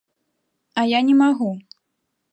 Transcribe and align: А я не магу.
А 0.83 0.87
я 0.97 1.03
не 1.11 1.15
магу. 1.21 1.51